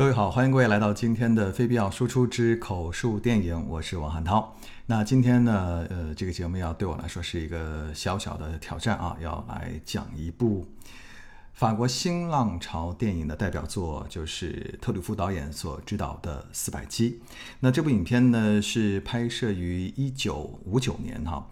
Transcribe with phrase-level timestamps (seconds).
[0.00, 4.56] 各位好，欢迎各位来到今天的非必要输出之口述电影，我是王汉涛。
[4.86, 10.66] 那今天呢，呃，这个节目要对我来说是一个小小的挑战啊，要来讲一部
[11.52, 17.20] 法国新浪潮电影的代表作，就是特吕弗导演所执导的《四百击》。
[17.60, 21.46] 那这部影片呢，是拍摄于一九五九年哈。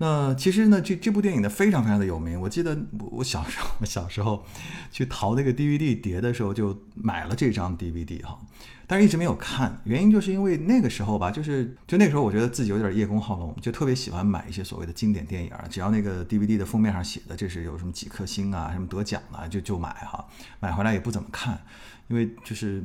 [0.00, 2.40] 那其实呢，这这部电影呢非常非常的有名。
[2.40, 2.78] 我记得
[3.10, 4.44] 我小时候，我 小时候
[4.90, 8.38] 去淘那个 DVD 碟的时候，就买了这张 DVD 哈，
[8.86, 9.80] 但是一直没有看。
[9.84, 20.24] 原因就是因为那个时候吧，就是就那时候我觉得自己有点叶公好龙，就特别喜欢买一些所谓的经典电影，只要那个 DVD 的封面上写的这是有什么几颗星啊，什么得奖啊，就就买哈。
[20.60, 21.60] 买回来也不怎么看，
[22.08, 22.82] 因为就是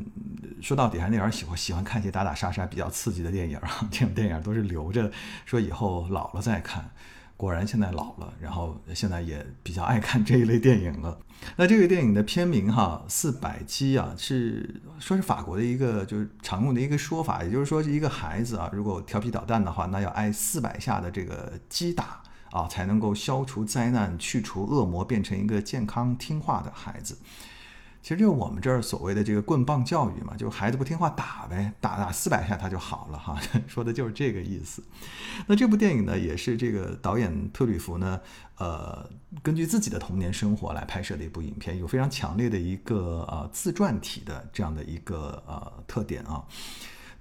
[0.62, 5.12] 说到底还是那点喜欢喜欢看一些打打杀杀比较刺激的电影啊， 这种电影都是留着
[5.46, 6.92] 说以后老了再看。
[7.36, 11.20] 果然现在老了，然后现在也比较爱看这一类电影了。
[11.58, 22.22] 那这个电影的片名哈，四百击啊，是说是法国的一个就是常用的一个说法，也就是说是一个孩子啊，如果调皮捣蛋的话，那要挨四百下的这个击打
[22.52, 27.18] 啊，才能够消除灾难、去除恶魔，变成一个健康听话的孩子。
[28.04, 34.84] 其实就我们这儿所谓的这个棍棒教育嘛，就孩子不听话打呗，打打四百下他就好了哈， 说的就是这个意思。
[35.48, 38.20] 那这部电影呢，也是这个导演特吕弗呢，
[38.58, 39.10] 呃，
[39.42, 46.44] 根据自己的童年生活来拍摄的一部影片，有非常强烈的一个呃自传体的这样的一个呃特点啊。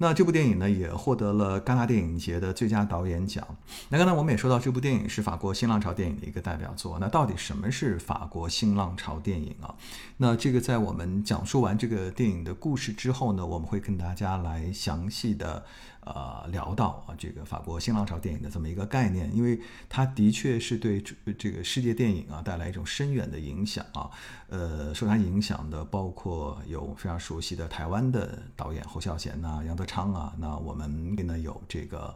[0.03, 3.47] 那这部电影呢，也获得了戛纳电影节的最佳导演奖。
[3.89, 6.99] 那刚才我们也说到，这部电影是法国新浪潮电影的一个代表作。
[6.99, 9.73] 那到底什么是法国新浪潮电影啊？
[10.17, 15.65] 那这个在我们讲述完这个电影的故事之后呢，我们会跟大家来详细的。
[16.05, 21.01] 呃，聊到啊，这个法国新浪潮电影的这么一个概念，因为它的确是对
[21.39, 24.11] 这个世界电影啊带来一种深远的影响啊。
[24.49, 32.13] 呃，受它影响的包括有非常熟悉的台湾的导演侯孝贤呐、杨德昌啊，那我们呢有这个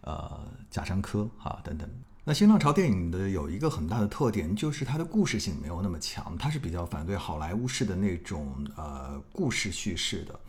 [0.00, 0.40] 呃
[0.70, 1.86] 贾樟柯哈等等。
[2.24, 10.40] 那新浪潮电影的有一个很大的特点，就是它的故事性没有那么强，它是比较反对好莱坞式的那种呃故事叙事的。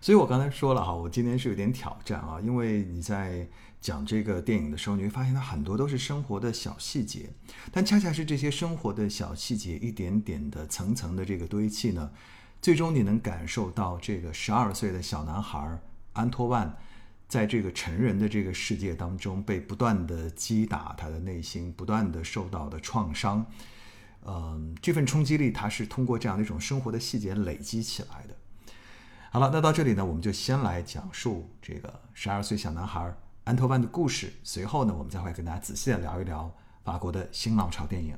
[0.00, 3.48] 所以我刚才说了哈，我今天是有点挑战啊，因为你在
[3.80, 7.30] 讲这个电影的时候，你会发现它很多都是生活的小细节，
[7.72, 12.10] 但恰恰是这些生活的小细节，一点点的、层层的这个堆砌呢，
[12.60, 15.80] 最终你能感受到这个十二岁的小男孩
[16.12, 16.76] 安托万，
[17.28, 23.46] 在这个成人的这个世界当中被不断的击打，他的内心不断的受到的创伤，
[24.24, 28.35] 嗯，这份冲击力，它是通过这样的一种生活的细节累积起来的。
[29.36, 33.14] 好了，那到这里呢，我们就先来讲述这个十二岁小男孩
[33.44, 34.32] 安托万的故事。
[34.42, 36.50] 随后呢，我们再会跟大家仔细的聊一聊
[36.82, 38.16] 法国的新浪潮电影。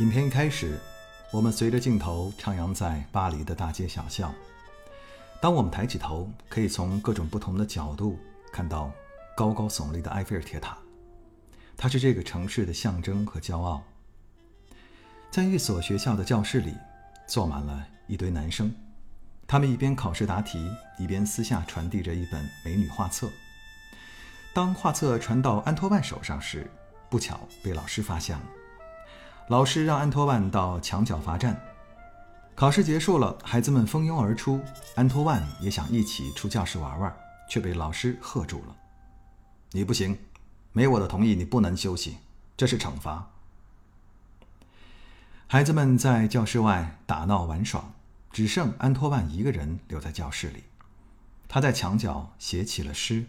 [0.00, 0.76] 影片一开始。
[1.30, 4.34] 我们随着镜头徜徉在巴黎的大街小巷。
[5.42, 8.18] 当我们抬起头，可以从各种不同的角度
[8.50, 8.90] 看到
[9.36, 10.78] 高高耸立的埃菲尔铁塔，
[11.76, 13.82] 它是这个城市的象征和骄傲。
[15.30, 16.74] 在一所学校的教室里，
[17.26, 18.74] 坐满了一堆男生，
[19.46, 20.66] 他们一边考试答题，
[20.98, 23.28] 一边私下传递着一本美女画册。
[24.54, 26.68] 当画册传到安托万手上时，
[27.10, 28.44] 不巧被老师发现了。
[29.48, 31.58] 老师让安托万到墙角罚站。
[32.54, 34.60] 考试结束了，孩子们蜂拥而出。
[34.94, 37.16] 安托万也想一起出教室玩玩，
[37.48, 38.76] 却被老师喝住了
[39.72, 40.18] ：“你不行，
[40.72, 42.18] 没我的同意，你不能休息，
[42.58, 43.30] 这是惩罚。”
[45.48, 47.92] 孩子们在教室外打闹玩耍，
[48.30, 50.64] 只剩安托万一个人留在教室里。
[51.48, 53.24] 他在墙角写起了诗。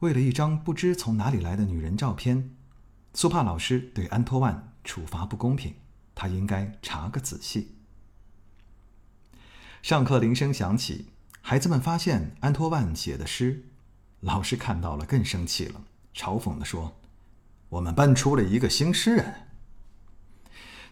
[0.00, 2.50] 为了一张不知从哪里来的女人照片。
[3.16, 5.74] 苏帕老师对安托万处罚不公平，
[6.14, 7.74] 他应该查个仔细。
[9.80, 11.06] 上课铃声响起，
[11.40, 13.70] 孩子们发现安托万写的诗，
[14.20, 15.82] 老师看到了更生气了，
[16.14, 17.00] 嘲讽地说
[17.70, 19.46] ：“我们班出了一个新诗人。”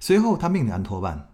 [0.00, 1.30] 随后，他命令安托万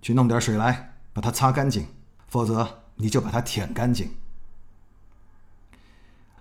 [0.00, 1.88] 去弄点水来，把它擦干净，
[2.28, 4.14] 否则你就把它舔干净。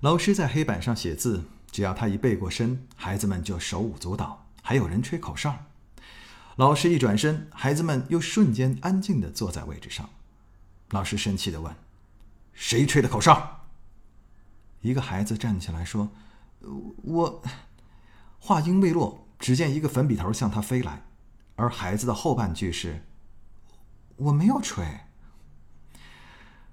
[0.02, 1.46] 老师在黑板上写字。
[1.72, 5.66] 只要他一背过身，孩子们就手舞足蹈，还有人吹口哨。
[6.56, 10.10] 老师一转身，孩子们又瞬间安静地坐在位置上。
[10.90, 11.76] 老师生气地问
[12.54, 13.62] ：“谁吹的口哨？”
[14.82, 16.10] 一个孩子站起来说
[17.04, 17.44] ：“我……”
[18.40, 21.04] 话音未落，只见一个粉笔头向他飞来，
[21.58, 23.06] 而孩子的后半句是
[24.16, 25.02] ：“我没有吹。”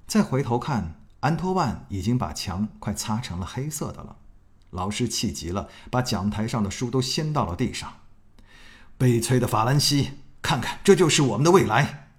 [0.07, 4.17] 再回头看，安托万已经把墙快擦成了黑色的了。
[4.75, 8.01] 老师气急了，把讲台上的书都掀到了地上。
[8.99, 12.11] 悲催的法兰西，看看，这就是我们的未来。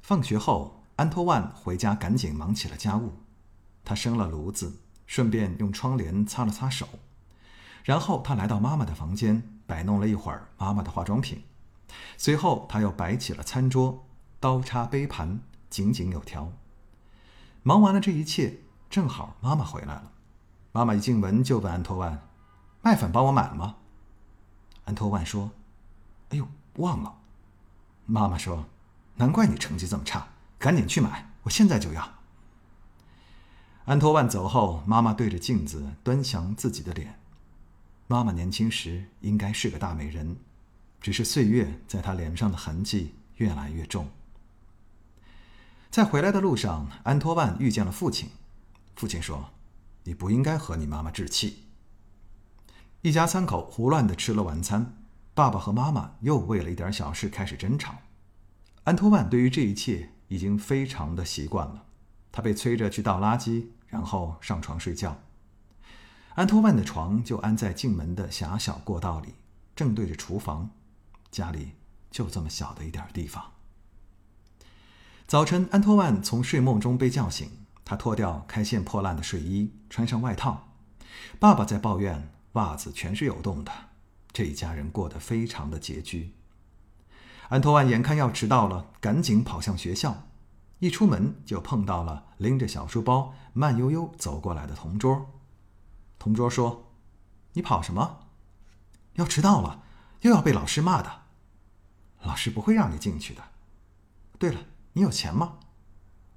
[0.00, 3.14] 放学后，安托万回家，赶紧忙起了家务。
[3.84, 6.88] 他生了炉子，顺便用窗帘擦了擦手。
[7.82, 11.42] 然后他来到妈妈的房间，摆弄了一会儿妈妈的化妆品。
[12.16, 14.06] 随后，他又摆起了餐桌，
[14.38, 16.52] 刀叉杯盘井井有条。
[17.62, 20.12] 忙完了这一切，正好妈妈回来了。
[20.72, 22.26] 妈妈一进门就问安托万
[22.82, 23.76] ：“麦粉帮我买了吗？”
[24.84, 25.50] 安托万说
[26.30, 26.46] ：“哎呦，
[26.76, 27.14] 忘了。”
[28.06, 28.66] 妈妈说。
[29.18, 30.28] 难怪你成绩这么差，
[30.58, 32.06] 赶紧去买，我现在就要。
[33.86, 37.18] 安托万走后，妈妈对着镜子端详自己的脸。
[38.08, 40.36] 妈妈年轻时应该是个大美人，
[41.00, 44.10] 只是岁月在她脸上的痕迹越来越重。
[45.90, 48.28] 在回来的路上，安托万遇见了父亲。
[48.96, 49.50] 父亲说
[50.04, 51.66] ：“你不应该和你妈妈置气。”
[53.02, 54.96] 一家三口胡乱的吃了晚餐，
[55.34, 57.94] 爸爸和妈妈又为了一点小事开始争吵。
[58.84, 61.84] 安托万对于这一切已经非常的习惯了，
[62.32, 65.20] 他被催着去倒垃圾，然后上床睡觉。
[66.34, 69.34] 安托万的床就安在进门的狭小过道里，
[69.74, 70.70] 正对着厨房，
[71.30, 71.72] 家里
[72.10, 73.52] 就这么小的一点地方。
[75.26, 77.50] 早晨，安托万从睡梦中被叫醒，
[77.86, 80.72] 他脱掉开线破烂的睡衣，穿上外套。
[81.38, 83.70] 爸爸在抱怨袜子全是有洞的，
[84.32, 86.34] 这一家人过得非常的拮据。
[87.48, 90.24] 安托万眼看要迟到了，赶紧跑向学校。
[90.80, 95.30] 一出门就碰到了拎着小书包、慢悠悠走过来的同桌。
[96.18, 96.92] 同桌说
[97.54, 98.26] ：“你跑什么？
[99.14, 99.84] 要迟到了，
[100.22, 101.22] 又要被老师骂的。
[102.22, 103.42] 老师不会让你进去的。
[104.40, 104.60] 对了，
[104.94, 105.60] 你有钱吗？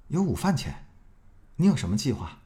[0.09, 0.85] 有午饭钱。
[1.59, 2.39] 你有什么计划？”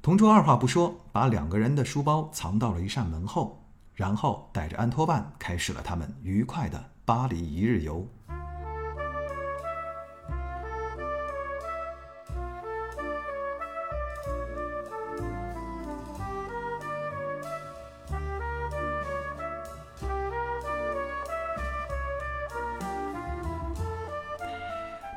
[0.00, 3.56] 同桌二话不说，把两个人的书包藏到了一扇门后。
[3.92, 8.08] 然后带着安托万开始了他们愉快的巴黎一日游。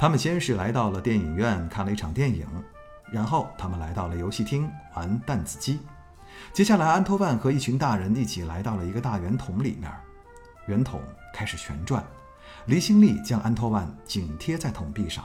[0.04, 2.46] 他们先是来到了电影院看了一场电影，
[3.10, 5.80] 然后他们来到了游戏厅玩弹子机。
[6.52, 9.90] 接下来，安托万和一群大人一起来到了一个大圆筒里面，
[10.68, 11.02] 圆筒
[11.34, 12.06] 开始旋转，
[12.66, 15.24] 离心力将安托万紧贴在筒壁上，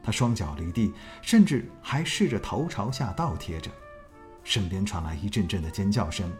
[0.00, 3.68] 他双脚离地，甚至还试着头朝下倒贴着。
[4.44, 6.30] 身边传来一阵阵的尖叫声，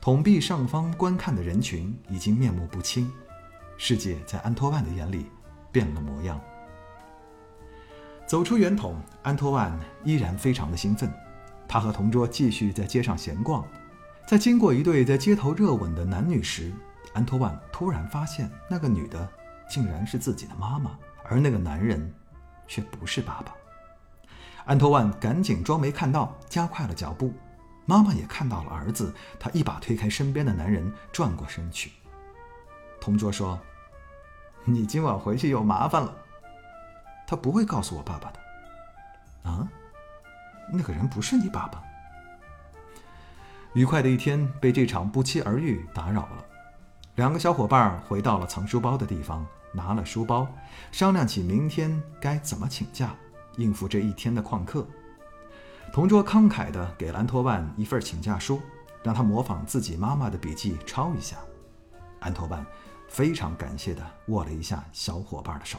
[0.00, 3.12] 筒壁上方观看的人群已经面目不清，
[3.76, 5.26] 世界在安托万的眼里
[5.70, 6.40] 变了模样。
[8.26, 11.08] 走出圆筒，安托万依然非常的兴奋。
[11.68, 13.64] 他和同桌继续在街上闲逛，
[14.26, 16.72] 在经过一对在街头热吻的男女时，
[17.12, 19.28] 安托万突然发现那个女的
[19.68, 22.12] 竟然是自己的妈妈，而那个男人
[22.66, 23.54] 却不是爸爸。
[24.64, 27.32] 安托万赶紧装没看到，加快了脚步。
[27.84, 31.92] 妈妈也看到了儿子，他一把推开身边的男人，转过身去。
[33.00, 33.56] 同桌说
[34.66, 36.12] ：“你今晚回去有麻烦了。”
[37.26, 39.50] 他不会告诉我爸爸的。
[39.50, 39.68] 啊？
[40.72, 41.82] 那个人不是你爸爸。
[43.72, 46.44] 愉快的一天被这场不期而遇打扰了。
[47.14, 50.46] 两个小伙伴回到了藏书包的地方，拿了书包，
[50.90, 53.14] 商量起明天该怎么请假
[53.56, 54.86] 应付这一天的旷课。
[55.92, 58.60] 同桌慷慨地给了安托万一份请假书，
[59.02, 61.36] 让他模仿自己妈妈的笔记抄一下。
[62.18, 62.66] 安托万
[63.08, 65.78] 非常感谢地握了一下小伙伴的手。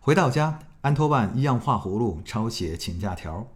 [0.00, 0.60] 回到家。
[0.82, 3.46] 安托万一样画葫芦抄写请假条，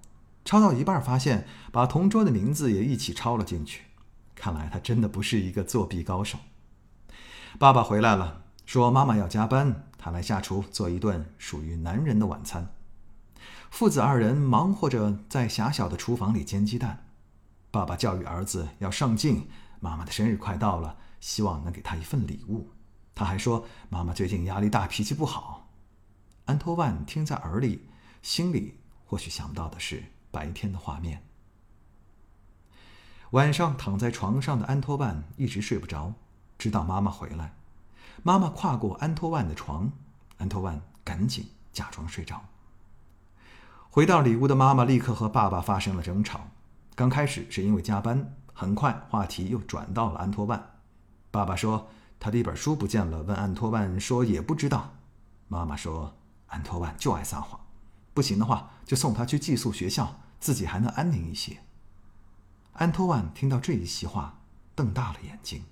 [0.44, 3.84] 抄到一半发现把同桌的名字也一起抄了进去。
[4.34, 6.38] 看来他真的不是一个作弊高手。
[7.58, 12.68] 爸爸回来了，说妈妈要加班，他来下厨做一顿属于男人的晚餐。
[13.70, 17.06] 父子二人忙活着在狭小的厨房里煎鸡蛋。
[17.70, 19.48] 爸爸教育儿子要上进，
[19.80, 22.68] 妈妈的生日快到了，希望能给他一份礼物。
[23.14, 25.63] 他还说妈妈最近压力大，脾气不好。
[26.46, 27.88] 安托万听在耳里，
[28.22, 31.22] 心里或许想到的是白天的画面。
[33.30, 36.12] 晚上躺在床上的安托万一直睡不着，
[36.58, 37.54] 直到妈妈回来。
[38.22, 39.90] 妈妈跨过安托万的床，
[40.38, 42.44] 安托万赶紧假装睡着。
[43.90, 46.48] 回到里屋的妈妈立刻和爸爸发生了争吵。
[46.94, 50.70] 刚开始是因为加班，很快话题又转到了安托万。
[51.30, 51.88] 爸爸说
[52.20, 54.94] 他的一本书不见了，问安托万说也不知道。
[55.48, 56.14] 妈妈说
[56.54, 57.60] 安托万就爱撒谎，
[58.14, 61.64] 不行的话就送他去寄宿学校，自己还能安宁一些。
[62.74, 64.38] 安托万听到这一席话，
[64.76, 65.64] 瞪大了眼睛。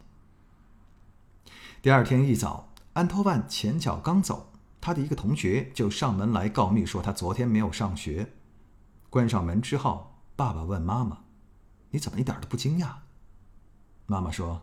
[1.81, 8.33] 第二天一早，安托万前脚刚走，他的一个同学就上门来告密，说他昨天没有上学。
[9.09, 11.19] 关上门之后，爸爸问妈妈
[11.91, 12.95] ：“你怎么一点都不惊讶？”
[14.07, 14.63] 妈妈说：“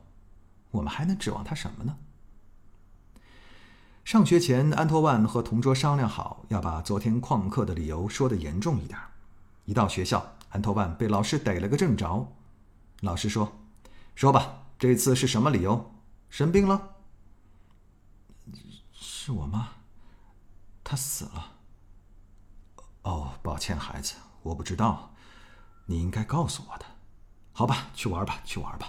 [0.71, 1.97] 我们还能指望他什么呢？”
[4.09, 8.99] 上学前，安托万和同桌商量好，要把昨天旷课的理由说的严重一点。
[9.65, 12.27] 一到学校，安托万被老师逮了个正着。
[13.01, 13.59] 老师说
[14.17, 15.91] ：“说吧，这次是什么理由？
[16.27, 16.95] 生病了？”
[18.91, 19.67] 是我妈，
[20.83, 21.51] 她死了。
[23.03, 25.11] 哦，抱歉，孩子，我不知道，
[25.85, 26.85] 你应该告诉我的。
[27.53, 28.87] 好吧，去玩吧，去玩吧。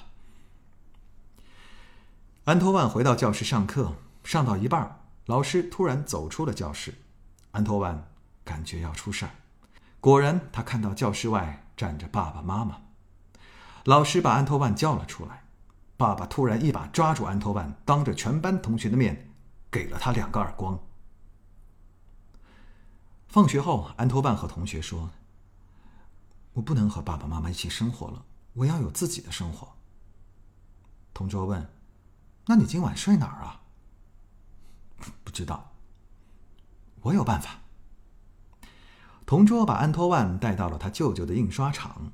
[2.45, 3.93] 安托万回到教室上课，
[4.25, 4.97] 上到一半，
[5.31, 6.93] 老师突然走出了教室。
[7.53, 8.11] 安托万
[8.45, 9.31] 感觉要出事儿，
[10.01, 12.81] 果然，他看到教室外站着爸爸妈妈。
[13.85, 15.45] 老师把安托万叫了出来，
[15.97, 19.29] 爸爸突然一把抓住安托万，当着全班同学的面。
[19.71, 20.77] 给了他两个耳光。
[23.29, 25.11] 放学后，安托万和同学说
[26.55, 29.77] ：“我不能和爸爸妈妈一起生活了，我要有自己的生活。”
[31.15, 31.73] 同桌问
[32.47, 33.63] ：“那你今晚睡哪儿啊
[35.25, 35.73] ？”“不知道。
[37.03, 37.61] ”“我有办法。”
[39.27, 42.11] 同桌把安托万带到了他舅舅的印刷厂，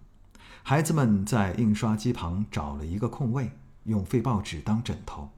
[0.62, 3.52] 孩子们在印刷机旁找了一个空位，
[3.84, 5.30] 用废报纸当枕头，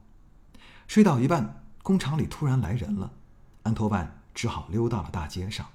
[0.87, 1.63] 睡到一半。
[1.81, 3.13] 工厂里突然来人了，
[3.63, 5.65] 安托万只好溜到了大街上。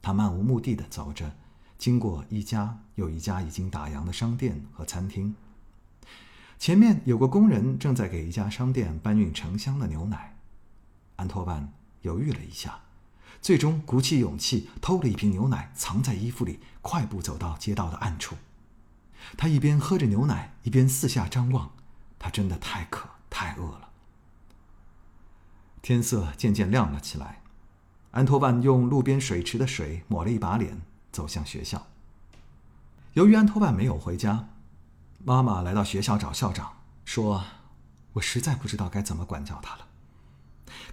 [0.00, 1.32] 他漫无目的的走着，
[1.76, 5.34] 经过一家又一家已经打烊的商店和餐厅。
[6.58, 10.35] 前面有个工人正在给一家商店搬运成箱的牛奶。
[11.16, 12.80] 安托万犹豫了一下，
[13.42, 18.36] 最终鼓起勇气偷了一瓶牛奶，藏在衣服里，快步走到街道的暗处。
[19.36, 21.72] 他一边喝着牛奶，一边四下张望。
[22.18, 23.90] 他真的太渴，太饿了。
[25.82, 27.42] 天色渐渐亮了起来，
[28.12, 30.80] 安托万用路边水池的水抹了一把脸，
[31.12, 31.86] 走向学校。
[33.12, 34.48] 由于安托万没有回家，
[35.24, 37.44] 妈妈来到学校找校长，说
[38.14, 39.85] ：“我实在不知道该怎么管教他了。”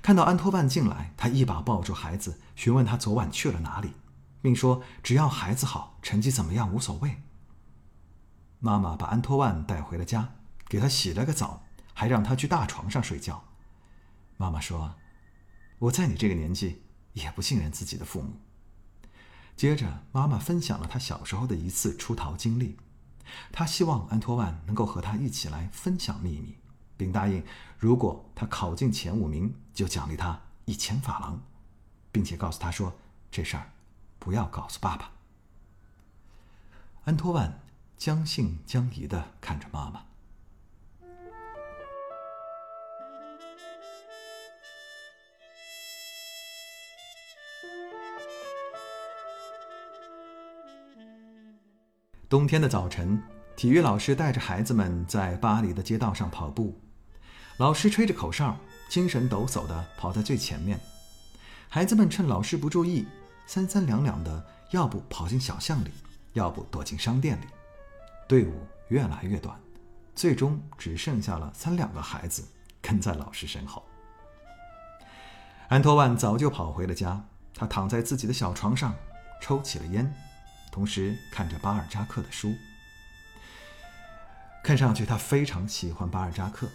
[0.04, 3.94] 看到安托万进来，他一把抱住孩子，询问他昨晚去了哪里，
[4.42, 7.24] 并说：“只要孩子好，成绩怎么样无所谓。”
[8.60, 10.36] 妈妈把安托万带回了家，
[10.68, 13.46] 给他洗了个澡，还让他去大床上睡觉。
[14.36, 14.96] 妈妈说
[15.80, 16.84] ：“我在你这个年纪
[17.14, 18.42] 也不信任自己的父母。”
[19.56, 22.78] 接着，妈妈分享了她小时候的一次出逃经历。
[23.54, 26.58] 她希望安托万能够和她一起来分享秘密，
[26.98, 27.42] 并答应
[27.80, 31.42] 如果他考进前五名，就奖励他一千法郎，
[32.12, 32.94] 并且告诉他说
[33.32, 33.72] ：“这事儿
[34.20, 35.12] 不要告诉爸爸。”
[37.06, 37.60] 安托万
[37.98, 40.06] 将信将疑的看着妈妈。
[52.30, 53.22] 冬天的早晨，
[53.56, 56.80] 体育老师带着孩子们在巴黎的街道上跑步。
[57.58, 58.58] 老师吹着口哨，
[58.90, 60.80] 精神抖擞地跑在最前面。
[61.70, 63.08] 孩子们趁老师不注意，
[63.48, 65.92] 三三两两的，要不跑进小巷里，
[66.34, 67.46] 要不躲进商店里。
[68.28, 69.60] 队伍越来越短，
[70.16, 72.44] 最终只剩下了三两个孩子
[72.82, 73.84] 跟在老师身后。
[75.70, 77.26] 安托万早就跑回了家，
[77.56, 78.94] 他躺在自己的小床上，
[79.42, 80.14] 抽起了烟。
[80.72, 82.54] 同时看着巴尔扎克的书，
[84.64, 86.68] 看上去他非常喜欢巴尔扎克。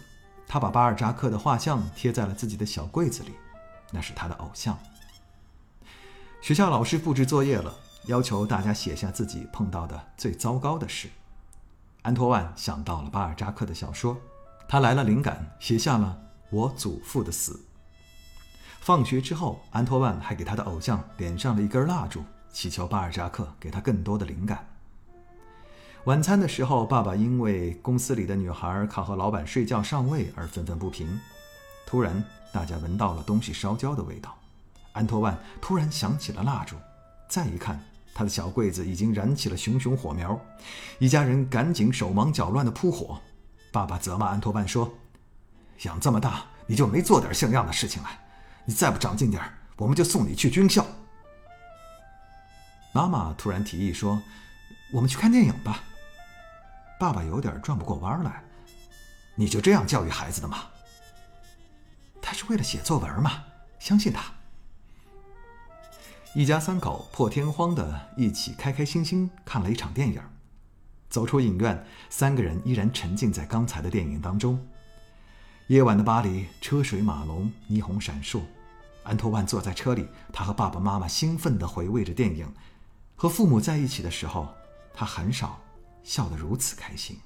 [0.49, 3.35] 他把巴尔扎克的画像贴在了自己的小柜子里，
[3.91, 4.75] 那是他的偶像。
[6.41, 7.71] 学校老师布置作业了，
[8.07, 11.07] 要求大家写下自己碰到的最糟糕的事。
[12.01, 14.17] 安托万想到了巴尔扎克的小说，
[14.67, 17.61] 他来了灵感，写下了“我祖父的死”。
[18.81, 22.23] 放学之后，安托万还给他的偶像点上了一根蜡烛。
[22.51, 24.65] 祈求巴尔扎克给他更多的灵感。
[26.05, 31.19] 晚餐的时候，爸爸因为公司里的女孩靠和老板睡觉上位而愤愤不平。
[31.85, 34.35] 突然，大家闻到了东西烧焦的味道。
[34.93, 36.77] 安托万突然想起了蜡烛，
[37.27, 40.39] 再一看，他的小柜子已经燃起了熊熊火苗。
[40.99, 43.19] 一家人赶紧手忙脚乱地扑火。
[43.71, 44.91] 爸爸责骂安托万说
[45.83, 48.17] ：“养这么大，你就没做点像样的事情来？
[48.65, 49.43] 你再不长进点
[49.77, 50.85] 我们就送你去军校。”
[52.93, 54.19] 妈妈突然提议说
[54.91, 55.83] ：“我们去看电影吧。”
[56.99, 58.43] 爸爸有点转不过弯来
[59.35, 60.63] ：“你就这样教育孩子的吗？”
[62.21, 63.43] 他是为了写作文嘛，
[63.79, 64.23] 相信他。
[66.35, 70.21] 一家三口破天荒的一起开开心心看了一场电影。
[71.09, 74.63] 走出影院，三个人依然沉浸在刚才的电影当中。
[75.67, 78.41] 夜晚的巴黎，车水马龙，霓虹闪烁。
[79.03, 82.53] 安托万坐在车里，他和爸爸妈妈兴奋地回味着电影。
[83.15, 84.53] 和父母在一起的时候，
[84.93, 85.61] 他很少
[86.03, 87.19] 笑得如此开心。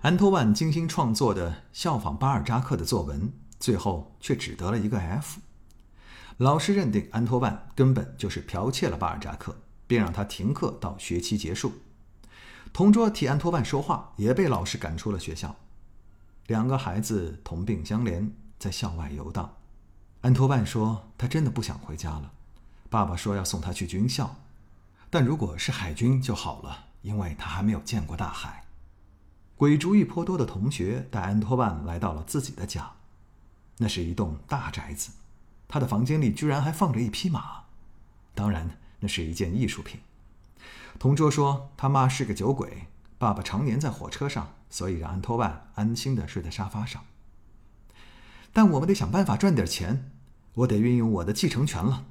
[0.00, 5.40] 安托万精心创作的效仿巴尔扎克的作文，最后却只得了一个 F。
[6.38, 11.72] 老师认定安托万根本就是剽窃了巴尔扎克，并让他停课到学期结束。
[12.72, 15.54] 同桌替安托万说话，也被老师赶出了学校。
[16.52, 19.56] 两个孩子同病相怜，在校外游荡。
[20.20, 22.30] 安托万说：“他真的不想回家了。”
[22.90, 24.36] 爸爸说要送他去军校，
[25.08, 28.66] 但如果是海军就好了，因为他还没有见过大海。
[29.56, 32.92] 鬼主意颇多的同学带安托万来到了自己的家，
[33.78, 35.12] 那是一栋大宅子，
[35.66, 37.62] 他的房间里居然还放着一匹马，
[38.34, 40.00] 当然那是一件艺术品。
[40.98, 42.88] 同桌说他妈是个酒鬼，
[43.22, 47.04] 爸爸常年在火车上，所以让安托万安心的睡在沙发上。
[48.52, 50.10] 但我们得想办法赚点钱，
[50.54, 52.04] 我得运用我的继承权了。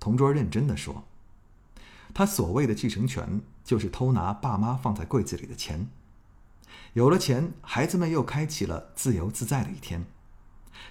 [0.00, 1.04] 同桌认真的说，
[2.14, 5.90] 他所谓的继承权就是偷拿爸妈放在柜子里的钱。
[6.94, 10.06] 有了钱，孩子们又开启了自由自在的一天。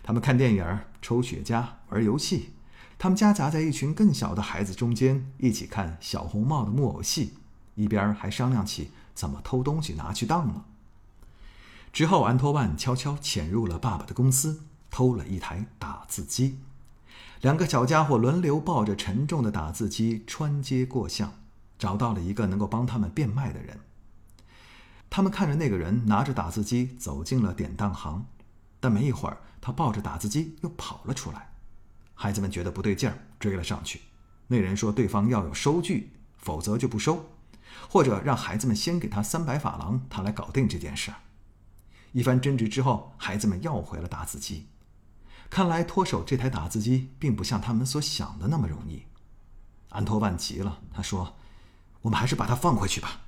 [0.03, 2.53] 他们看电影、抽雪茄、玩游戏。
[2.99, 7.33] 他们夹杂在一群更小的孩子中间，一起看《小红帽》的木偶戏，
[7.73, 10.65] 一边还商量起怎么偷东西拿去当了。
[11.91, 16.59] 之后，安托万悄悄潜入了爸爸的公司，偷了一台打字机。
[17.41, 21.33] 两个小家伙轮流抱着沉重的打字机穿街过巷，
[21.79, 23.79] 找到了一个能够帮他们变卖的人。
[25.09, 28.27] 他们看着那个人拿着打字机走进了典当行，
[28.79, 31.53] 但没一会儿，他抱着打字机又跑了出来。
[32.13, 34.01] 孩子们觉得不对劲儿，追了上去。
[34.45, 37.25] 那人说对方要有收据，否则就不收，
[37.89, 41.13] 或者让孩子们先给他三百法郎，他来搞定这件事。
[42.11, 44.67] 一番争执之后，孩子们要回了打字机。
[45.49, 49.03] 看来脱手这台打字机并不像他们所想的那么容易。
[49.89, 51.37] 安托万急了，他说
[52.03, 53.21] ：“我们还是把它放回去吧。”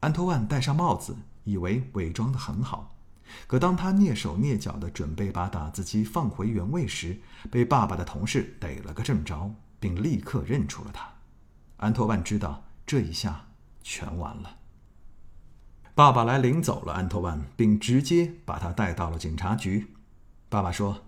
[0.00, 2.96] 安托万戴上帽子，以为伪装的很好，
[3.46, 11.11] 可当他蹑手蹑脚的准备把打字机放回原位时，被爸爸的同事逮了个正着，并立刻认出了他。
[11.82, 13.48] 安托万知道这一下
[13.82, 14.58] 全完了。
[15.96, 19.88] 爸爸来领走了安托万，并直接把他带到了警察局。
[20.48, 21.02] 爸爸说：“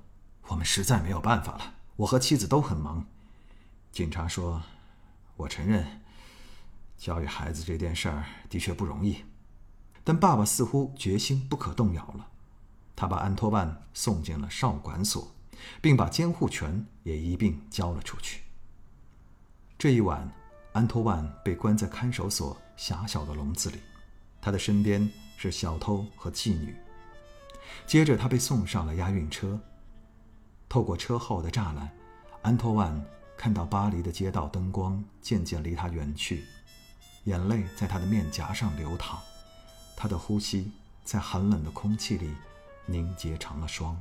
[0.48, 3.06] 我们实在没有办法了，我和妻子都很忙。”
[3.92, 4.62] 警察说
[5.38, 6.02] ：“我承认。”
[6.98, 9.24] 教育孩子这件事儿的确不容易，
[10.02, 12.26] 但爸爸似乎决心不可动摇了。
[12.96, 15.32] 他把安托万送进了少管所，
[15.80, 18.42] 并把监护权也一并交了出去。
[19.78, 20.32] 这一晚，
[20.74, 23.78] 安托万被关在看守所狭小的笼子里，
[24.40, 26.74] 他的身边是小偷和妓女。
[27.86, 29.58] 接着，他被送上了押运车。
[30.68, 31.88] 透过车后的栅栏，
[32.42, 33.00] 安托万
[33.36, 36.44] 看到巴黎的街道灯光渐渐离他远去。
[37.24, 39.20] 眼泪在他的面颊上流淌，
[39.96, 40.72] 他的呼吸
[41.04, 42.34] 在寒冷的空气里
[42.84, 43.96] 凝结成了霜。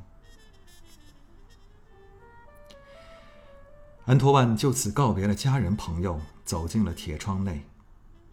[4.06, 7.64] 安托万就此告别了家人朋友，走进了铁窗内。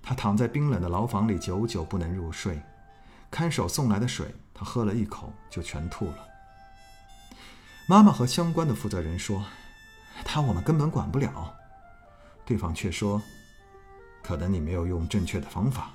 [0.03, 2.61] 他躺在冰冷的牢房里，久久不能入睡。
[3.29, 6.17] 看守送来的水，他喝了一口就全吐了。
[7.87, 9.45] 妈妈和相关的负责人说
[10.25, 11.53] ：“他我们根本管不了。”
[12.45, 13.21] 对方却说。
[14.23, 15.91] 可能你没有用正确的方法，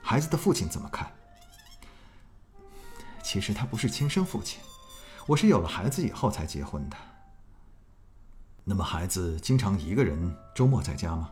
[0.00, 1.10] 孩子的父亲怎么看？
[3.20, 4.60] 其实他不是亲生父亲，
[5.26, 6.96] 我是有了孩子以后才结婚的。
[8.64, 11.30] 那么孩子经常一个人周末在家吗？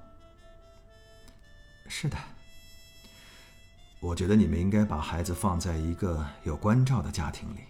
[1.89, 2.17] 是的。
[4.01, 7.61] 我觉得你们应该把孩子放在一个有关照的家庭里。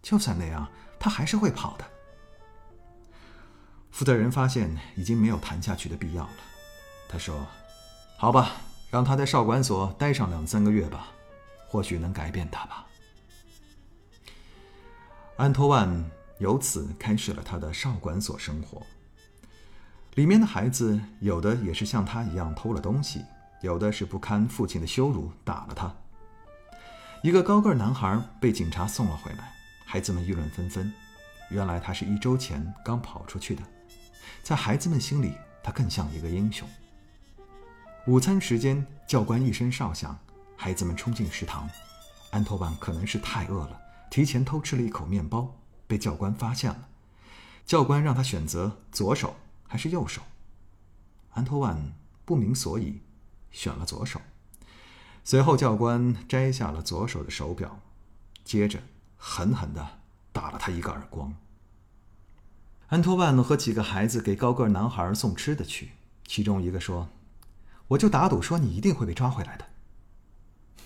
[0.00, 0.68] 就算那样，
[0.98, 1.84] 他还是会跑的。
[3.90, 6.30] 负责人发现已经没有谈下去的必要了。
[7.08, 7.44] 他说
[8.16, 8.52] ：“好吧，
[8.90, 11.08] 让他在少管所待上两三个月吧，
[11.66, 12.86] 或许能改变他吧。”
[15.36, 18.82] 安托万由此开始了他的少管所生活。
[20.14, 23.24] 里面的孩子有的也是像他一样偷了东西，
[23.60, 25.94] 有的是不堪父亲的羞辱打了他。
[27.22, 29.52] 一个高个男孩被警察送了回来，
[29.84, 30.92] 孩子们议论纷纷。
[31.50, 33.62] 原来他是一周前刚跑出去的。
[34.42, 36.68] 在孩子们心里，他更像一个英雄。
[38.06, 40.18] 午餐时间，教官一声哨响，
[40.56, 41.68] 孩子们冲进食堂。
[42.30, 45.54] 安托万可能是太饿了，提前偷吃了一口面包，
[45.88, 46.86] 被教官发现了。
[47.66, 49.34] 教官让他选择左手
[49.66, 50.22] 还是右手。
[51.32, 51.92] 安托万
[52.24, 53.00] 不明所以，
[53.50, 54.20] 选了左手。
[55.24, 57.80] 随后，教官摘下了左手的手表，
[58.44, 58.82] 接着
[59.16, 60.00] 狠狠地
[60.32, 61.34] 打了他一个耳光。
[62.86, 65.90] 安托万和几个孩子给高个男孩送吃的去，
[66.26, 67.10] 其中一个说
[67.88, 69.66] ：“我就打赌说你一定会被抓回来的。”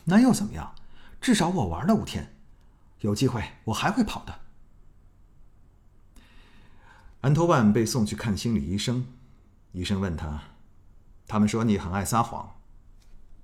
[0.07, 0.75] 那又怎么样？
[1.21, 2.35] 至少我玩了五天，
[3.03, 4.41] 有机会我还会跑的。
[7.23, 9.07] 安托万被送去看心理医生，
[9.71, 10.43] 医生问他
[11.29, 12.57] ：“他们说你很爱撒谎。”“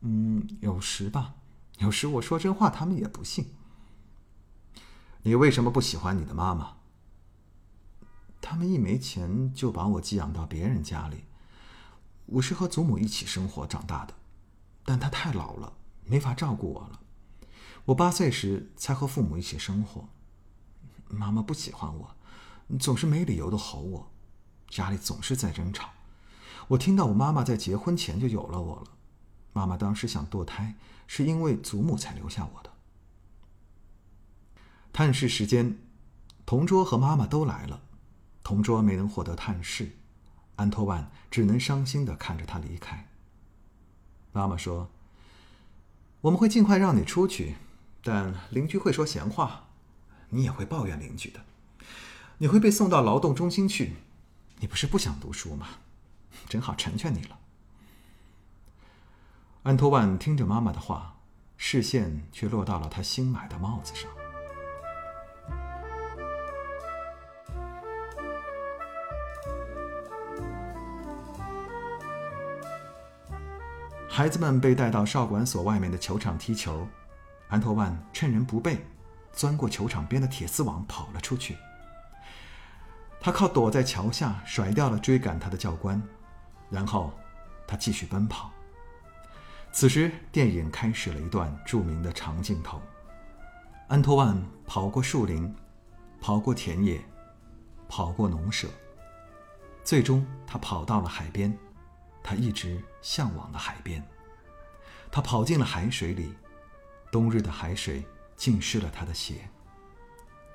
[0.02, 1.36] 嗯，有时吧，
[1.78, 3.54] 有时我说真话，他们也不信。
[5.22, 6.78] ”“你为什么不喜欢你的妈妈
[8.42, 11.22] ？”“他们一没钱就把我寄养到别人家里。
[12.26, 14.14] 我是和祖母一起生活长大的，
[14.84, 17.00] 但她太老了，没法照顾我了。
[17.84, 20.08] 我八岁时才和父母一起生活，
[21.06, 22.14] 妈妈不喜欢我。”
[22.76, 24.10] 总是没理由的吼我，
[24.68, 25.90] 家里总是在争吵。
[26.68, 28.84] 我听到我妈妈在结婚前就有了我了。
[29.54, 30.74] 妈妈当时想堕胎，
[31.06, 32.70] 是因为祖母才留下我的。
[34.92, 35.78] 探视时间，
[36.44, 37.80] 同桌和妈妈都来了，
[38.42, 39.96] 同桌没能获得探视，
[40.56, 43.08] 安托万只能伤心的看着他离开。
[44.32, 44.90] 妈妈说
[46.20, 47.56] ：“我们会尽快让你出去，
[48.02, 49.68] 但邻居会说闲话，
[50.28, 51.40] 你也会抱怨邻居的。”
[52.40, 53.96] 你会被送到劳动中心去，
[54.60, 55.66] 你不是不想读书吗？
[56.48, 57.36] 正好成全你了。
[59.64, 61.16] 安托万听着妈妈的话，
[61.56, 64.08] 视线却落到了他新买的帽子上。
[74.08, 76.86] 孩子们被带到少管所外面的球场踢球，
[77.48, 78.86] 安托万趁人不备，
[79.32, 81.56] 钻过球场边的铁丝网跑了出去。
[83.20, 86.00] 他靠躲在桥下甩掉了追赶他的教官，
[86.70, 87.12] 然后
[87.66, 88.50] 他继续奔跑。
[89.72, 92.80] 此时，电影开始了一段著名的长镜头。
[93.88, 95.54] 安托万跑过树林，
[96.20, 97.00] 跑过田野，
[97.88, 98.68] 跑过农舍，
[99.84, 101.56] 最终他跑到了海边，
[102.22, 104.02] 他一直向往的海边。
[105.10, 106.34] 他跑进了海水里，
[107.10, 108.04] 冬日的海水
[108.36, 109.48] 浸湿了他的鞋。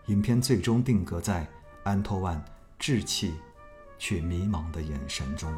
[0.08, 1.48] 影片最终定格在
[1.84, 2.44] 安托万。
[2.86, 3.36] 稚气，
[3.98, 5.50] 却迷茫的眼神中。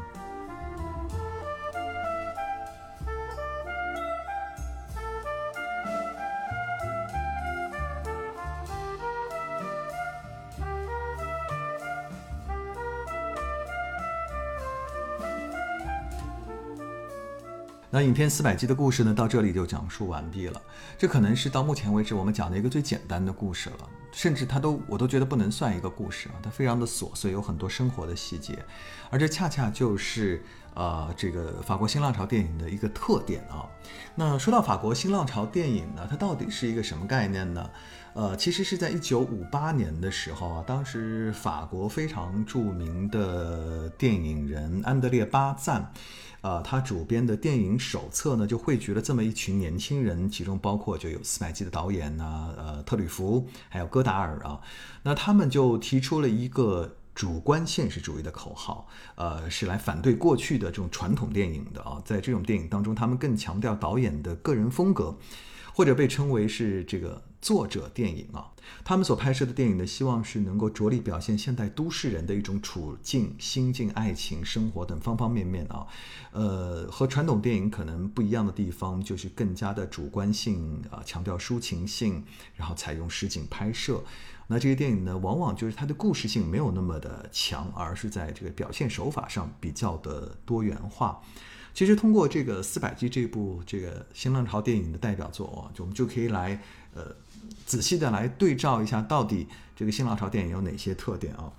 [17.90, 20.62] 那影片《四百集》的故事呢，到这里就讲述完毕了。
[20.96, 28.58] 这可能是到目前为止我们讲的一个最简单的故事了，甚至它都我都觉得不能算一个故事啊，它非常的琐碎，有很多生活的细节，
[29.10, 30.42] 而这恰恰就是
[30.74, 33.68] 呃这个法国新浪潮电影的一个特点啊。
[34.14, 37.70] 那说到法国新浪潮电影呢，它到底是一个什么概念呢？
[38.14, 45.92] 呃，其实是在一九五八年的时候啊，当时法国非常著名的电影人安德烈巴赞。
[46.42, 54.60] 呃，他主编的电影手册呢，就汇聚了这么一群年轻人，其中包括就有四百集的导演呐，呃，特吕弗，还有戈达尔啊。
[55.04, 62.02] 那他们就提出了一个主观现实主义的口号，呃，是来反对过去的这种传统电影的啊。
[62.04, 65.16] 在这种电影当中，他们更强调导演的个人风格。
[65.76, 68.50] 或者被称为是这个作者电影啊，
[68.82, 75.86] 他们所拍摄的电影呢，希望是能够着力表现现代都市人的一种处境、心境、爱情、生活等方方面面啊。
[76.32, 84.02] 呃，和传统电影可能不一样的地方，就是更加的主观性啊，强调抒情性，然后采用实景拍摄。
[84.46, 91.20] 那这些电影呢，往往就是它的故事性没有那么的强，而是在这个表现手法上比较的多元化。
[91.76, 96.58] 其实通过这个《四百集》这部这个新浪潮电影的代表作哦，就我们就可以来
[96.94, 97.14] 呃
[97.66, 101.52] 仔细的来对照一下，到底这个新浪潮电影有哪些特点啊？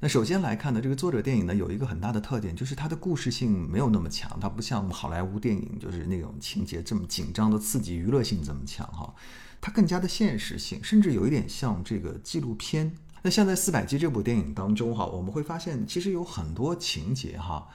[0.00, 9.14] 那首先来看呢，这个作者电影呢有一个很大的特点，就是它的故事性没有那么强，它不像好莱坞电影，就是那种情节这么紧张的刺激、娱乐性这么强哈，
[9.60, 12.96] 它更加的现实性，甚至有一点像这个纪录片。
[13.24, 17.66] 那像在《四百集》这部电影当中哈，我们会发现其实有很多情节哈。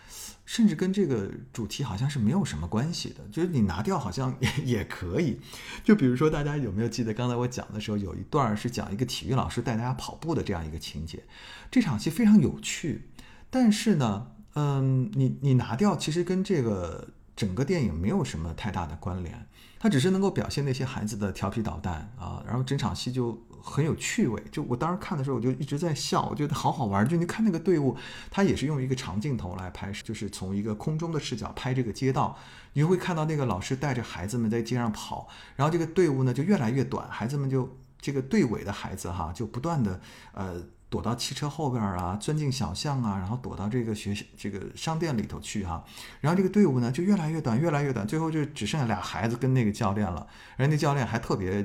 [0.46, 5.40] 甚至跟这个主题好像是没有什么关系的，就是你拿掉好像 也也可以。
[5.84, 11.24] 就比如说，大家有没有记得刚才我讲的时候，有一段是讲一个体育老师带大家跑步的这样一个情节，
[11.70, 13.10] 这场戏非常有趣，
[13.52, 24.42] 但是呢，嗯，你你拿掉，其实跟这个整个电影没有什么太大的关联，它只是能够表现那些孩子的调皮捣蛋啊，然后整场戏就很有趣味。
[24.52, 27.08] 就我当时看的时候，我就一直在笑，我觉得好好玩。
[27.08, 27.96] 就你看那个队伍，
[28.32, 32.38] 他也是用一个长镜头来拍摄，就是从一个空中的视角拍这个街道，
[32.74, 40.02] 你就会看到那个老师带着孩子们在街上跑，然后这个队伍呢就越来越短，孩子们就这个队尾的孩子哈，就不断的
[40.34, 40.64] 呃。
[40.92, 45.86] 躲到汽车后边啊，钻进小巷啊，然后躲到这个学这个商店里头去哈，
[46.20, 50.26] 然后这个队伍呢就越来越短，越来越短，最后就只剩下俩孩子跟那个教练了。
[50.58, 51.64] 人那教练还特别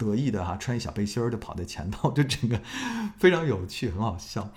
[0.00, 2.58] 得意的哈，穿一小背心儿就跑在前头，就整个
[3.20, 4.50] 非常有趣，很好笑。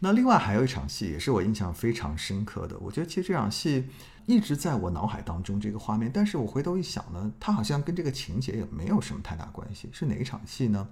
[0.00, 3.88] 那另外还有一场戏也是我印象非常深刻的，我觉得其实这场戏
[4.26, 10.88] 一直在我脑海当中这个画面，但是我回头一想呢，它好像跟这个情节也没有什么太大关系，是哪一场戏呢？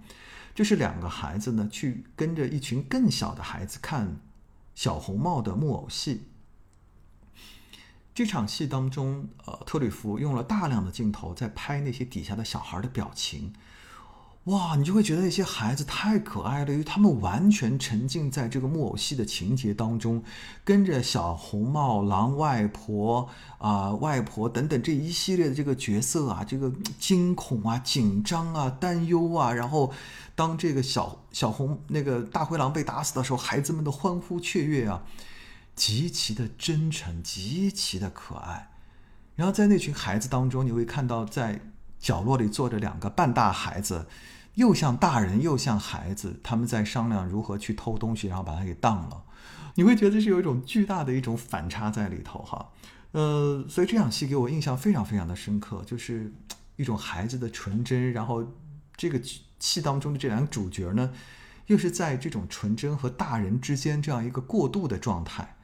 [0.54, 4.20] 就是两个孩子呢，去跟着一群更小的孩子看
[4.74, 6.28] 小红帽的木偶戏。
[8.14, 13.52] 这场戏当中，呃，特吕弗用了大量的镜头在拍那些底下的小孩的表情。
[14.44, 20.22] 哇，你就会觉得那些孩子太可爱了，因为他们完全沉浸在这个木偶戏的情节当中，
[20.62, 23.26] 跟着小红帽、狼外婆
[23.56, 29.90] 啊、外婆等等这一系列的这个角色啊，这个惊恐啊、紧张啊、担忧啊，然后
[30.34, 35.02] 当这个小小红那个大灰狼被打死的时候，孩子们的欢呼雀跃啊，
[35.74, 38.68] 极其的真诚，极其的可爱。
[39.36, 41.60] 然后在那群孩子当中，你会看到在
[42.04, 44.06] 角落里坐着两个半大孩子。
[44.56, 49.24] 又像大人又像孩子，他们在商量如何去偷东西，然后把它给当了。
[49.74, 52.70] 你会觉得是有一种巨大的一种反差在里头哈。
[53.10, 56.32] 呃，所以这场戏给我印象非常非常的深刻，就是
[56.76, 58.46] 一种孩子的纯真，然后
[58.96, 59.20] 这个
[59.58, 61.10] 戏当中的这两个主角呢，
[61.66, 65.56] 又是在这种纯真和大人之间这样一个过渡的状态。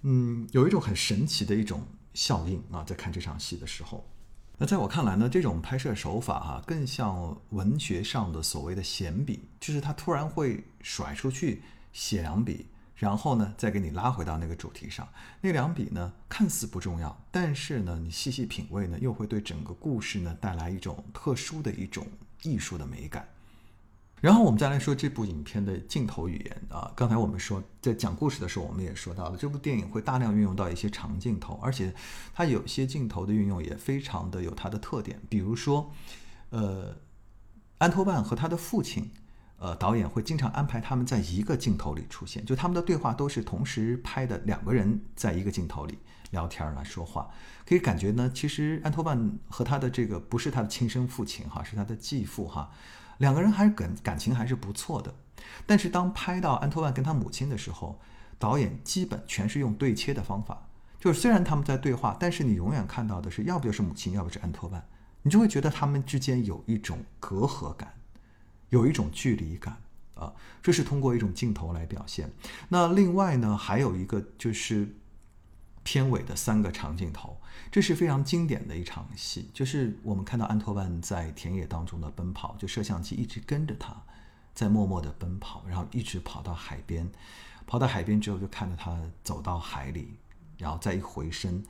[0.00, 4.08] 嗯，有一种很神奇的一种效应啊，在看这场戏的时候。
[4.56, 11.62] 那在我看来呢，这种拍摄手法哈，更像文学上的所谓的闲笔，就是他突然会甩出去
[11.92, 15.08] 写两笔，然后呢再给你拉回到那个主题上。
[15.40, 22.06] 那两笔呢看似不重要，但是呢你细细品味呢，又会对整个故事呢带来一种特殊的一种
[22.42, 23.28] 艺术的美感。
[24.24, 31.94] 然后我们再来说这部影片的镜头语言啊，刚才我们说在讲故事的时候，我们也说到了这部电影会大量运用到一些长镜头，而且
[32.32, 35.92] 它有些镜头的运用也非常的有它的特点，比如说，
[36.48, 36.96] 呃，
[37.76, 39.10] 安托万和他的父亲，
[39.58, 45.98] 呃，导演会经常安排他们在一个镜头里出现，就他们的对话都是同时拍的，两个人在一个镜头里
[46.30, 47.28] 聊天来说话，
[47.66, 52.70] 可以感觉呢，其实安托万和他的这个不是他的亲生父亲哈，是他的继父哈。
[53.18, 55.14] 两个人还是感感情还是不错的，
[55.66, 58.00] 但是当拍到安托万跟他母亲的时候，
[58.38, 64.84] 导演基本全是用对切的方法，就是虽然他们在对话，但是你永远看到的是要不就是母亲，要不就是安托万，
[65.22, 67.94] 你就会觉得他们之间有一种隔阂感，
[68.70, 69.76] 有一种距离感
[70.14, 72.30] 啊，这是通过一种镜头来表现。
[72.68, 74.88] 那另外呢，还有一个就是
[75.84, 77.38] 片尾的三个长镜头。
[77.70, 84.00] 这是非常经典的一场戏，就是我们看到安托万在田野当中的奔跑，就摄像机一直跟着他，
[84.54, 87.10] 在默默的奔跑，然后一直跑到海边，
[87.66, 90.14] 跑到海边之后就看着他走到海里，
[90.56, 91.64] 然后再一回身，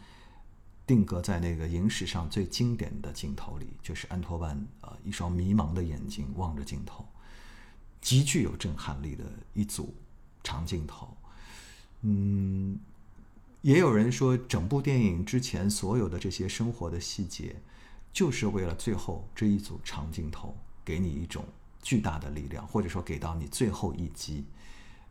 [0.87, 7.07] 定格在那个影史上最经典的镜头里，就是安托万呃一双迷茫的眼睛望着镜头，
[8.03, 9.25] 极具有震撼力的
[9.55, 9.95] 一组
[10.43, 11.17] 长镜头，
[12.03, 12.79] 嗯。
[13.65, 17.57] 也有人说，整部电影之前所有的这些生活的细节，
[18.13, 21.47] 就是为了最后这一组长镜头，给你一种
[21.83, 24.45] 巨大的力量，或者说给到你最后一击，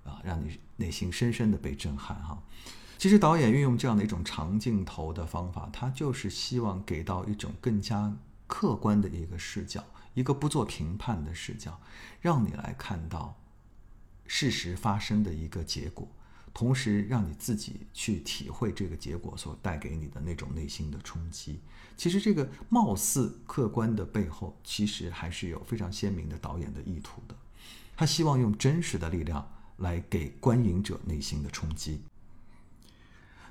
[0.04, 2.44] 啊，让你内心深深的被震撼哈。
[3.00, 11.82] 其实导演运用这样的一种长镜头的方法，他就是希望给到一种更加客观的一个视角，一个不做评判的视角，
[12.22, 13.36] 让你来看到
[14.28, 16.08] 事实发生的一个结果。
[16.54, 21.60] 同时，让你自己去体会这个结果所带给你的那种内心的冲击。
[21.98, 27.36] 其实，这个貌似客观的背后，其实还是有非常鲜明的导演的意图的。
[27.96, 32.02] 他希望用真实的力量来给观影者内心的冲击。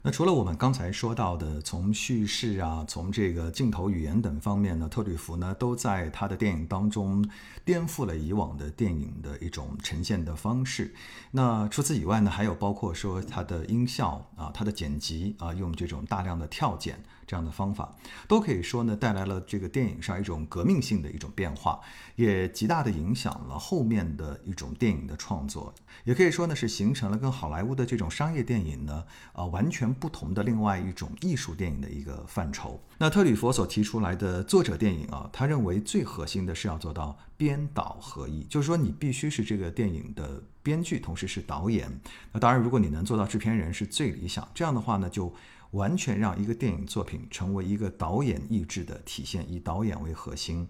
[0.05, 7.25] 那除了我们刚才说到的，从叙事啊，从这个镜头语言等方面呢，特吕弗呢都在他的电影当中
[7.65, 10.93] 颠覆了以往的电影的一种呈现的方式。
[11.31, 17.95] 那除此以外呢，还有包括说他的音效啊，他的剪辑啊，用这种大量的跳剪，这样的方法，
[18.27, 21.81] 都可以说呢带来了这个电影上一种革命性的一种变化，
[22.17, 32.81] 也极大的影响了后面的一种电影的创作，也可以说呢是形成了跟好莱坞的这种商业电影呢呃完全不同的另外一种艺术电影的一个范畴。
[32.99, 41.91] 那特吕弗所提出来的作者电影啊，他认为最核心的是要做到编导合一，就是说你必须是这个电影的编剧，同时是导演。
[42.31, 44.49] 那当然，如果你能做到制片人是最理想。
[44.55, 45.35] 这样的话呢，就
[45.73, 50.67] 完全让一个电影作品成为一个导演意志的体现，以导演为核心。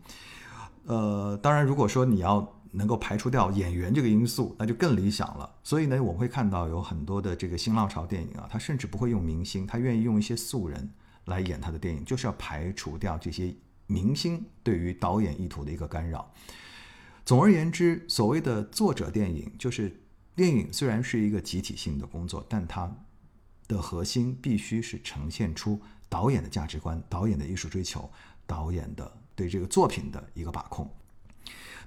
[0.87, 5.49] 呃，当然，如果说你要能够排除掉演员这个因素，那就更理想了。
[5.63, 10.91] 所以呢，我会看到有很多的这个新浪潮电影啊，他甚至不会用明星，他愿意用一些素人。
[11.27, 13.55] 来演他的电影，就是要排除掉这些
[13.87, 16.29] 明星对于导演意图的一个干扰。
[17.25, 20.03] 总而言之，所谓的作者电影，就是
[20.35, 22.93] 电影虽然是一个集体性的工作，但它
[23.73, 28.11] 的核心必须是呈现出导演的价值观、导演的艺术追求、
[28.47, 30.89] 导演的对这个作品的一个把控。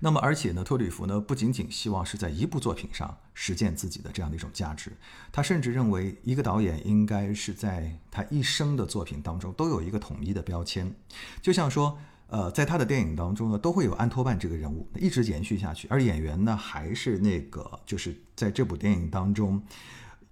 [0.01, 4.91] 那么，而且呢，托里弗呢不仅仅希望是在一部作品上实践自己的这样的一种价值，
[5.31, 10.93] 他甚至认为一个导演应该是在他一生的作品当中都有一个统一的标签，
[11.41, 19.63] 就像说，呃，在他的电影当中呢，都会有安托万这个人物一直延续下去，而演员呢还是那个就是在这部电影当中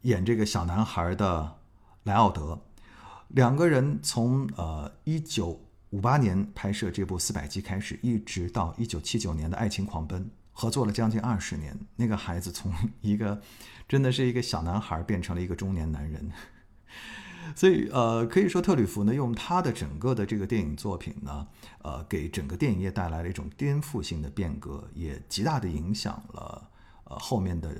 [0.04, 1.58] 演这个小男孩的
[2.04, 2.62] 莱奥德，
[3.28, 5.60] 两个人从呃一九。
[5.94, 11.78] 五八年拍摄这部《四百集》开始，一直到一九七九年的《爱情狂奔》，合作了将近二十年。
[11.98, 13.40] 那个孩子从一个
[13.88, 16.32] 真的是一个小男孩，变成了一个中年男人。
[17.56, 21.48] 所以，呃，可以说特吕弗呢，用他的整个的这个电影作品呢，
[21.84, 26.72] 呃，给整个电影业带来了一种颠覆性的变革，也极大的影响了
[27.04, 27.72] 呃后面的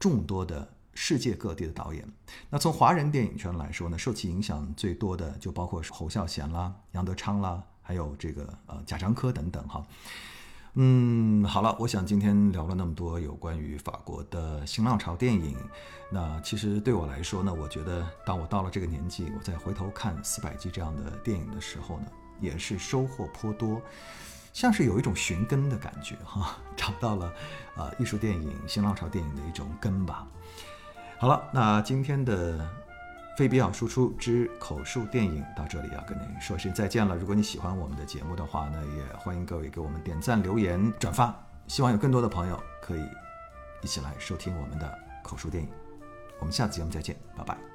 [0.00, 0.68] 众多的。
[1.02, 2.06] 世界各地的导演，
[2.50, 9.82] 那从华人电影圈来说呢，受其影响最多的就包括侯孝贤啦、杨德昌啦，还有这个呃贾樟柯等等哈。
[10.74, 15.56] 嗯，好了，我想今天聊了那么多有关于法国的新浪潮电影，
[16.10, 22.06] 那其实对我来说呢，我觉得当我到了这个年纪，我再回头看《四百集》这样的电影的时候呢，
[22.40, 23.80] 也是收获颇多。
[24.52, 27.32] 像是有一种寻根的感觉哈， 找到了
[27.76, 30.28] 呃艺术电影、新浪潮电影的一种根吧。
[31.20, 32.66] 好了，那今天的
[33.36, 37.14] 非必要输出之口述电影到这里要跟您说声再见了。
[37.14, 41.38] 如果你喜欢我们的节目的话呢，也欢迎各位给我们点赞、留言、转发。
[41.66, 43.06] 希望有更多的朋友可以
[43.82, 45.68] 一起来收听我们的口述电影。
[46.38, 47.69] 我们下次节目再见，拜拜。